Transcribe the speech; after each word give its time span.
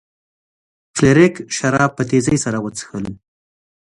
فلیریک 0.95 1.35
شراب 1.57 1.91
په 1.97 2.03
تیزۍ 2.09 2.37
سره 2.45 2.57
وڅښل. 2.63 3.05